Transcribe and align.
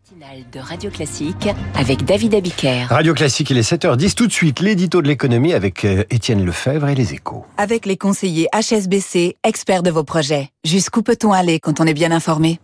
matinale 0.00 0.44
de 0.52 0.60
Radio 0.60 0.90
Classique 0.90 1.48
avec 1.74 2.04
David 2.04 2.34
Abiker. 2.34 2.86
Radio 2.88 3.12
Classique, 3.12 3.50
il 3.50 3.58
est 3.58 3.68
7h10. 3.68 4.14
Tout 4.14 4.26
de 4.26 4.32
suite, 4.32 4.60
l'édito 4.60 5.02
de 5.02 5.08
l'économie 5.08 5.52
avec 5.52 5.84
euh, 5.84 6.04
Étienne 6.10 6.44
Lefebvre 6.44 6.88
et 6.88 6.94
les 6.94 7.12
échos. 7.12 7.44
Avec 7.58 7.86
les 7.86 7.96
conseillers 7.96 8.48
HSBC, 8.54 9.36
experts 9.44 9.82
de 9.82 9.90
vos 9.90 10.04
projets. 10.04 10.50
Jusqu'où 10.64 11.02
peut-on 11.02 11.32
aller 11.32 11.58
quand 11.58 11.80
on 11.80 11.86
est 11.86 11.94
bien 11.94 12.12
informé? 12.12 12.60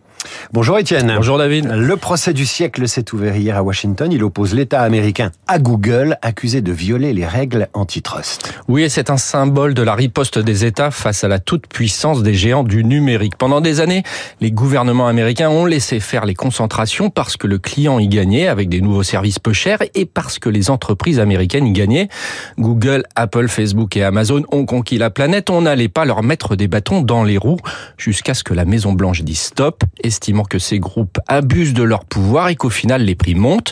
Bonjour 0.53 0.77
Étienne. 0.79 1.13
Bonjour 1.15 1.37
David. 1.37 1.71
Le 1.71 1.97
procès 1.97 2.33
du 2.33 2.45
siècle 2.45 2.87
s'est 2.87 3.13
ouvert 3.13 3.35
hier 3.35 3.57
à 3.57 3.63
Washington. 3.63 4.11
Il 4.11 4.23
oppose 4.23 4.53
l'État 4.53 4.81
américain 4.81 5.31
à 5.47 5.59
Google, 5.59 6.17
accusé 6.21 6.61
de 6.61 6.71
violer 6.71 7.13
les 7.13 7.25
règles 7.25 7.67
antitrust. 7.73 8.53
Oui, 8.67 8.83
et 8.83 8.89
c'est 8.89 9.09
un 9.09 9.17
symbole 9.17 9.73
de 9.73 9.81
la 9.81 9.95
riposte 9.95 10.39
des 10.39 10.65
États 10.65 10.91
face 10.91 11.23
à 11.23 11.27
la 11.27 11.39
toute-puissance 11.39 12.23
des 12.23 12.33
géants 12.33 12.63
du 12.63 12.83
numérique. 12.83 13.37
Pendant 13.37 13.61
des 13.61 13.79
années, 13.79 14.03
les 14.41 14.51
gouvernements 14.51 15.07
américains 15.07 15.49
ont 15.49 15.65
laissé 15.65 15.99
faire 15.99 16.25
les 16.25 16.35
concentrations 16.35 17.09
parce 17.09 17.37
que 17.37 17.47
le 17.47 17.57
client 17.57 17.99
y 17.99 18.07
gagnait 18.07 18.47
avec 18.47 18.69
des 18.69 18.81
nouveaux 18.81 19.03
services 19.03 19.39
peu 19.39 19.53
chers 19.53 19.79
et 19.95 20.05
parce 20.05 20.39
que 20.39 20.49
les 20.49 20.69
entreprises 20.69 21.19
américaines 21.19 21.67
y 21.67 21.71
gagnaient. 21.71 22.09
Google, 22.57 23.03
Apple, 23.15 23.47
Facebook 23.47 23.95
et 23.97 24.03
Amazon 24.03 24.43
ont 24.51 24.65
conquis 24.65 24.97
la 24.97 25.09
planète. 25.09 25.49
On 25.49 25.61
n'allait 25.61 25.89
pas 25.89 26.05
leur 26.05 26.23
mettre 26.23 26.55
des 26.55 26.67
bâtons 26.67 27.01
dans 27.01 27.23
les 27.23 27.37
roues 27.37 27.59
jusqu'à 27.97 28.33
ce 28.33 28.43
que 28.43 28.53
la 28.53 28.65
Maison 28.65 28.93
Blanche 28.93 29.21
dise 29.21 29.39
stop 29.39 29.83
estimant 30.17 30.45
que 30.45 30.57
ces 30.57 30.79
groupes 30.79 31.19
abusent 31.27 31.75
de 31.75 31.83
leur 31.83 32.03
pouvoir 32.03 32.49
et 32.49 32.55
qu'au 32.55 32.71
final 32.71 33.03
les 33.03 33.13
prix 33.13 33.35
montent. 33.35 33.71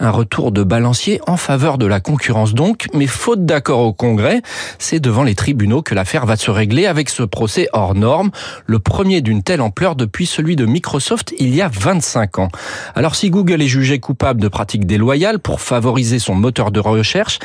Un 0.00 0.10
retour 0.10 0.50
de 0.50 0.62
balancier 0.62 1.20
en 1.26 1.36
faveur 1.36 1.76
de 1.76 1.84
la 1.84 2.00
concurrence 2.00 2.54
donc, 2.54 2.86
mais 2.94 3.06
faute 3.06 3.44
d'accord 3.44 3.80
au 3.80 3.92
Congrès, 3.92 4.40
c'est 4.78 5.00
devant 5.00 5.22
les 5.22 5.34
tribunaux 5.34 5.82
que 5.82 5.94
l'affaire 5.94 6.24
va 6.24 6.36
se 6.36 6.50
régler 6.50 6.86
avec 6.86 7.10
ce 7.10 7.22
procès 7.22 7.68
hors 7.74 7.94
norme, 7.94 8.30
le 8.64 8.78
premier 8.78 9.20
d'une 9.20 9.42
telle 9.42 9.60
ampleur 9.60 9.94
depuis 9.94 10.24
celui 10.24 10.56
de 10.56 10.64
Microsoft 10.64 11.34
il 11.38 11.54
y 11.54 11.60
a 11.60 11.68
25 11.68 12.38
ans. 12.38 12.48
Alors 12.94 13.14
si 13.14 13.28
Google 13.28 13.60
est 13.60 13.66
jugé 13.66 14.00
coupable 14.00 14.40
de 14.40 14.48
pratiques 14.48 14.86
déloyales 14.86 15.40
pour 15.40 15.60
favoriser 15.60 16.18
son 16.18 16.34
moteur 16.34 16.70
de 16.70 16.80
recherche, 16.80 17.38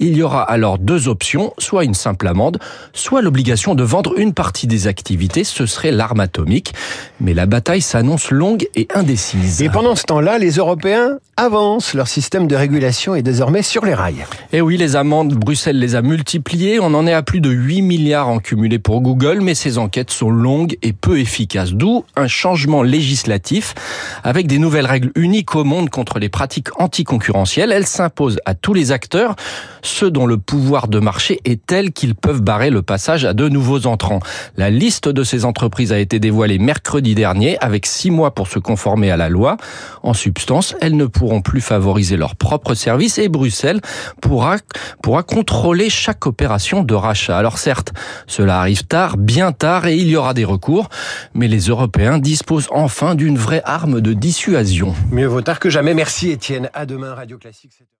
il 0.00 0.16
y 0.16 0.22
aura 0.24 0.42
alors 0.42 0.78
deux 0.78 1.06
options, 1.06 1.54
soit 1.58 1.84
une 1.84 1.94
simple 1.94 2.26
amende, 2.26 2.58
soit 2.94 3.22
l'obligation 3.22 3.76
de 3.76 3.84
vendre 3.84 4.18
une 4.18 4.34
partie 4.34 4.66
des 4.66 4.88
activités, 4.88 5.44
ce 5.44 5.66
serait 5.66 5.92
l'arme 5.92 6.18
atomique. 6.18 6.74
Mais 7.20 7.32
la 7.32 7.46
bataille 7.46 7.81
s'annonce 7.82 8.30
longue 8.30 8.68
et 8.74 8.88
indécise. 8.94 9.62
Et 9.62 9.68
pendant 9.68 9.94
ce 9.94 10.04
temps-là, 10.04 10.38
les 10.38 10.52
Européens 10.52 11.18
avancent. 11.42 11.94
Leur 11.94 12.06
système 12.06 12.46
de 12.46 12.54
régulation 12.54 13.16
est 13.16 13.22
désormais 13.22 13.62
sur 13.62 13.84
les 13.84 13.94
rails. 13.94 14.24
Et 14.52 14.60
oui, 14.60 14.76
les 14.76 14.94
amendes, 14.94 15.34
Bruxelles 15.34 15.78
les 15.78 15.96
a 15.96 16.02
multipliées. 16.02 16.78
On 16.78 16.94
en 16.94 17.06
est 17.06 17.12
à 17.12 17.22
plus 17.22 17.40
de 17.40 17.50
8 17.50 17.82
milliards 17.82 18.28
en 18.28 18.38
cumulé 18.38 18.78
pour 18.78 19.00
Google, 19.00 19.40
mais 19.40 19.54
ces 19.54 19.76
enquêtes 19.76 20.12
sont 20.12 20.30
longues 20.30 20.76
et 20.82 20.92
peu 20.92 21.18
efficaces. 21.18 21.72
D'où 21.72 22.04
un 22.14 22.28
changement 22.28 22.84
législatif 22.84 23.74
avec 24.22 24.46
des 24.46 24.58
nouvelles 24.58 24.86
règles 24.86 25.10
uniques 25.16 25.56
au 25.56 25.64
monde 25.64 25.90
contre 25.90 26.20
les 26.20 26.28
pratiques 26.28 26.68
anticoncurrentielles. 26.80 27.72
Elles 27.72 27.86
s'imposent 27.86 28.38
à 28.44 28.54
tous 28.54 28.72
les 28.72 28.92
acteurs, 28.92 29.34
ceux 29.82 30.12
dont 30.12 30.26
le 30.26 30.38
pouvoir 30.38 30.86
de 30.86 31.00
marché 31.00 31.40
est 31.44 31.66
tel 31.66 31.92
qu'ils 31.92 32.14
peuvent 32.14 32.42
barrer 32.42 32.70
le 32.70 32.82
passage 32.82 33.24
à 33.24 33.34
de 33.34 33.48
nouveaux 33.48 33.86
entrants. 33.86 34.20
La 34.56 34.70
liste 34.70 35.08
de 35.08 35.24
ces 35.24 35.44
entreprises 35.44 35.92
a 35.92 35.98
été 35.98 36.20
dévoilée 36.20 36.58
mercredi 36.58 37.16
dernier 37.16 37.58
avec 37.58 37.86
six 37.86 38.12
mois 38.12 38.32
pour 38.32 38.46
se 38.46 38.60
conformer 38.60 39.10
à 39.10 39.16
la 39.16 39.28
loi. 39.28 39.56
En 40.04 40.14
substance, 40.14 40.76
elles 40.80 40.96
ne 40.96 41.06
plus 41.40 41.60
favoriser 41.60 42.16
leurs 42.16 42.36
propres 42.36 42.74
services 42.74 43.18
et 43.18 43.28
Bruxelles 43.28 43.80
pourra, 44.20 44.56
pourra 45.02 45.22
contrôler 45.22 45.90
chaque 45.90 46.26
opération 46.26 46.82
de 46.82 46.94
rachat. 46.94 47.38
Alors 47.38 47.58
certes, 47.58 47.92
cela 48.26 48.58
arrive 48.58 48.84
tard, 48.84 49.16
bien 49.16 49.52
tard, 49.52 49.86
et 49.86 49.96
il 49.96 50.08
y 50.08 50.16
aura 50.16 50.34
des 50.34 50.44
recours, 50.44 50.88
mais 51.34 51.48
les 51.48 51.68
Européens 51.68 52.18
disposent 52.18 52.68
enfin 52.70 53.14
d'une 53.14 53.38
vraie 53.38 53.62
arme 53.64 54.00
de 54.00 54.12
dissuasion. 54.12 54.94
Mieux 55.10 55.26
vaut 55.26 55.42
tard 55.42 55.60
que 55.60 55.70
jamais. 55.70 55.94
Merci 55.94 56.30
Étienne. 56.30 56.70
À 56.74 56.86
demain, 56.86 57.14
Radio 57.14 57.38
Classique. 57.38 57.82